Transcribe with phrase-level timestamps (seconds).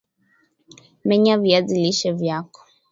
[1.05, 2.61] Menya viazi lishe vyako